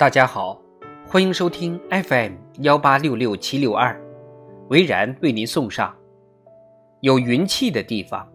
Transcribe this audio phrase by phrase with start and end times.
[0.00, 0.58] 大家好，
[1.06, 4.00] 欢迎收听 FM 幺八六六七六二，
[4.70, 5.94] 维然为您送上
[7.02, 8.26] 有云气的地方。《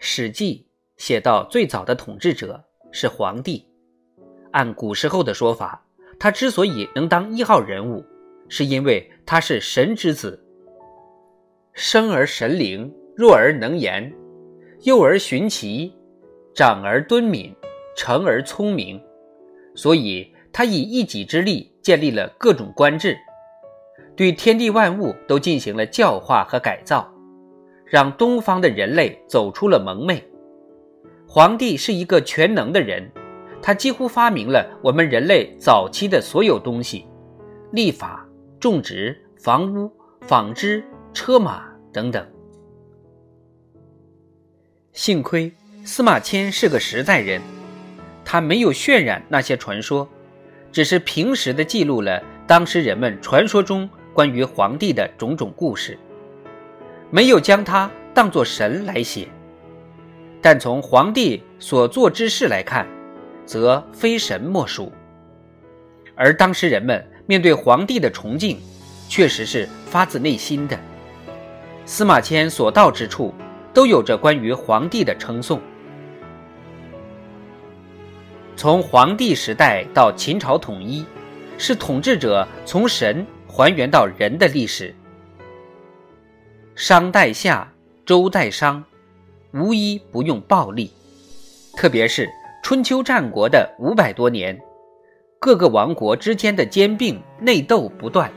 [0.00, 0.66] 史记》
[1.00, 3.64] 写到最早的统治者是黄帝，
[4.50, 5.86] 按古时候的说法，
[6.18, 8.04] 他之所以能当一号人物，
[8.48, 10.44] 是因为他是神之子，
[11.74, 14.12] 生而神灵，弱而能言，
[14.82, 15.96] 幼而循其，
[16.56, 17.54] 长而敦敏。
[17.96, 19.00] 成而聪明，
[19.74, 23.16] 所以他以一己之力建立了各种官制，
[24.16, 27.12] 对天地万物都进行了教化和改造，
[27.84, 30.22] 让东方的人类走出了蒙昧。
[31.26, 33.10] 皇帝是一个全能的人，
[33.60, 37.06] 他几乎发明了我们人类早期的所有东西：
[37.72, 38.28] 立法、
[38.60, 42.24] 种植、房屋、纺织、车马等等。
[44.92, 45.52] 幸亏
[45.84, 47.40] 司马迁是个实在人。
[48.34, 50.08] 他没有渲染那些传说，
[50.72, 55.96] 只是平实的记录了当时人们传说中关于皇帝的种种故事，
[57.12, 59.28] 没有将他当作神来写。
[60.42, 62.84] 但从皇帝所做之事来看，
[63.46, 64.90] 则非神莫属。
[66.16, 68.58] 而当时人们面对皇帝的崇敬，
[69.08, 70.76] 确实是发自内心的。
[71.86, 73.32] 司马迁所到之处，
[73.72, 75.60] 都有着关于皇帝的称颂。
[78.56, 81.04] 从黄帝时代到秦朝统一，
[81.58, 84.94] 是统治者从神还原到人的历史。
[86.76, 87.68] 商代夏，
[88.06, 88.82] 周代商，
[89.52, 90.92] 无一不用暴力。
[91.76, 92.28] 特别是
[92.62, 94.58] 春秋战国的五百多年，
[95.40, 98.32] 各个王国之间的兼并、内斗不断，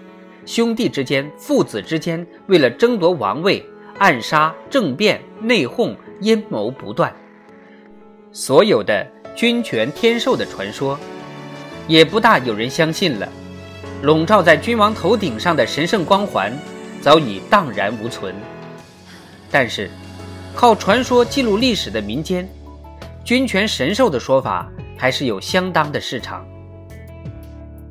[0.47, 3.63] 兄弟之间、父子之间为了争夺王位，
[3.99, 7.15] 暗杀、政变、内讧、阴谋不断，
[8.31, 9.05] 所有的。
[9.37, 10.97] 君权天授的传说，
[11.87, 13.29] 也不大有人相信了。
[14.01, 16.51] 笼罩在君王头顶上的神圣光环，
[17.01, 18.33] 早已荡然无存。
[19.51, 19.91] 但是，
[20.55, 22.49] 靠传说记录历史的民间，
[23.23, 24.67] 君权神授的说法
[24.97, 26.43] 还是有相当的市场。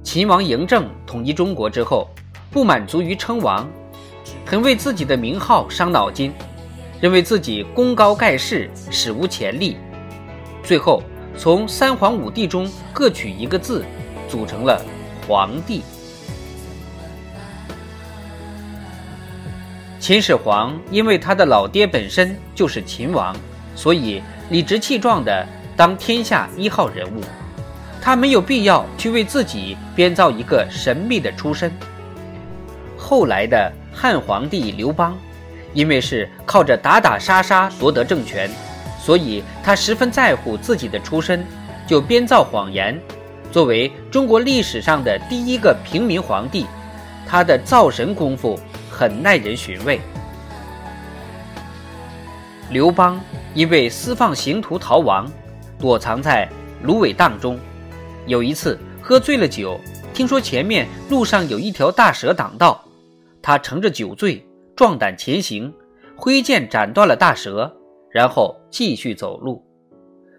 [0.02, 2.10] 秦王嬴政统一中国之后，
[2.50, 3.70] 不满足于称王，
[4.44, 6.32] 很为自己的名号伤脑筋，
[7.00, 9.76] 认为自己功高盖世，史无前例，
[10.64, 11.00] 最后。
[11.38, 13.84] 从三皇五帝中各取一个字，
[14.28, 14.82] 组成了
[15.28, 15.82] 皇帝。
[20.00, 23.36] 秦始皇因为他的老爹本身就是秦王，
[23.74, 25.46] 所以理直气壮的
[25.76, 27.20] 当天下一号人物。
[28.00, 31.72] 他没有必要去为自己编造一个神秘的出身。
[32.96, 35.18] 后来的汉皇帝刘邦，
[35.74, 38.48] 因为是靠着打打杀杀夺得政权。
[39.06, 41.46] 所以他十分在乎自己的出身，
[41.86, 43.00] 就编造谎言。
[43.52, 46.66] 作为中国历史上的第一个平民皇帝，
[47.24, 48.58] 他的造神功夫
[48.90, 50.00] 很耐人寻味。
[52.68, 53.20] 刘邦
[53.54, 55.30] 因为私放刑徒逃亡，
[55.78, 56.48] 躲藏在
[56.82, 57.56] 芦苇荡中。
[58.26, 59.80] 有一次喝醉了酒，
[60.12, 62.84] 听说前面路上有一条大蛇挡道，
[63.40, 65.72] 他乘着酒醉，壮胆前行，
[66.16, 67.72] 挥剑斩断了大蛇。
[68.16, 69.62] 然后继续走路，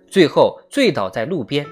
[0.09, 1.63] 最后醉倒在路边。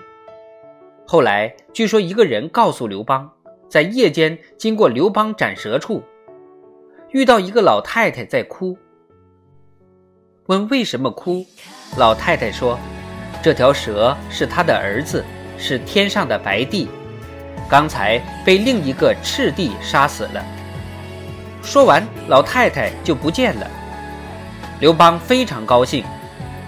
[1.04, 3.28] 后来据说一个人告诉刘邦，
[3.68, 6.04] 在夜间经过刘邦斩蛇处，
[7.10, 8.78] 遇到一个老太太在哭。
[10.46, 11.44] 问为什么哭，
[11.98, 12.78] 老太太说
[13.42, 15.26] ：“这条蛇是他的儿子，
[15.58, 16.88] 是天上的白帝，
[17.68, 20.46] 刚才被另一个赤帝杀死了。”
[21.66, 23.68] 说完，老太太就不见了。
[24.82, 26.04] 刘邦非常高兴，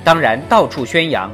[0.02, 1.30] 当然到处宣扬。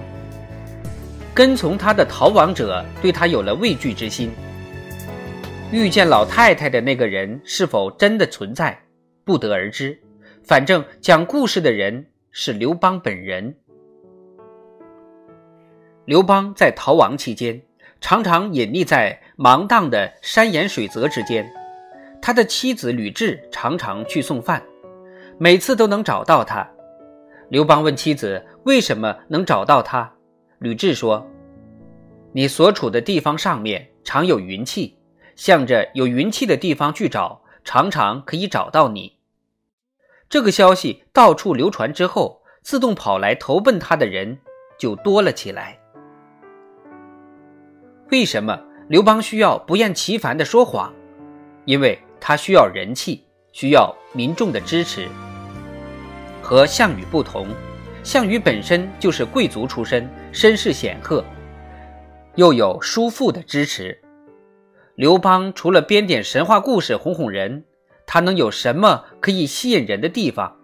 [1.32, 4.32] 跟从他的逃亡者对他有了畏惧之心。
[5.72, 8.78] 遇见老太太的那个人是否真的存在，
[9.24, 9.98] 不得而知。
[10.44, 13.56] 反正讲故事的人是刘邦本人。
[16.06, 17.62] 刘邦在逃亡期间，
[18.02, 21.48] 常常隐匿在芒砀的山岩水泽之间。
[22.20, 24.62] 他的妻子吕雉常常去送饭。
[25.40, 26.70] 每次都能找到他。
[27.54, 30.12] 刘邦问妻子：“为什么能找到他？”
[30.58, 31.24] 吕雉说
[32.34, 34.98] ：“你所处的地方上面常有云气，
[35.36, 39.20] 向着有云气的地方去找，常常可以找到你。”
[40.28, 44.40] 这个消息到处流传之后，自动跑来投奔他的人
[44.80, 45.78] 就多了起来。
[48.10, 48.60] 为什么
[48.90, 50.92] 刘邦需要不厌其烦地说谎？
[51.66, 53.28] 因为他需要人气。
[53.52, 55.08] 需要民众的支持。
[56.54, 57.48] 和项羽不同，
[58.04, 61.26] 项羽本身就是贵族出身，身世显赫，
[62.36, 64.00] 又有叔父的支持。
[64.94, 67.66] 刘邦除了编点神话故事哄哄人，
[68.06, 70.56] 他能有什么可以吸引人的地方，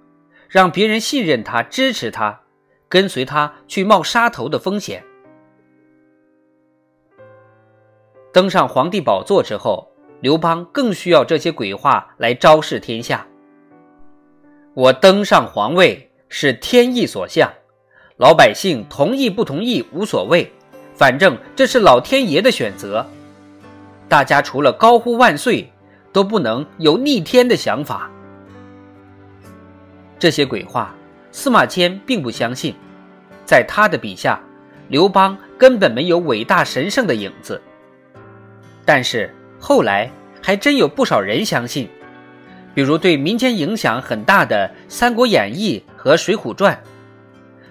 [0.47, 2.39] 让别人信任他、支持他、
[2.87, 5.03] 跟随他去冒杀头的风险？
[8.31, 13.25] 登上皇帝宝座之后，刘邦更需要这些鬼话来昭示天下。
[14.79, 17.51] 我登上皇位是天意所向，
[18.15, 20.49] 老百姓同意不同意无所谓，
[20.95, 23.05] 反正这是老天爷的选择。
[24.07, 25.69] 大家除了高呼万岁，
[26.13, 28.09] 都不能有逆天的想法。
[30.17, 30.95] 这些鬼话，
[31.29, 32.73] 司马迁并不相信，
[33.43, 34.41] 在他的笔下，
[34.87, 37.61] 刘邦根本没有伟大神圣的影子。
[38.85, 39.29] 但是
[39.59, 40.09] 后来
[40.41, 41.89] 还真有不少人相信，
[42.79, 46.73] 比如对民间影响很大的《三国演义》和《水浒传》，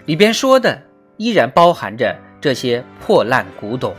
[0.05, 0.83] 里边说的
[1.17, 3.95] 依然包含着这些破烂古董。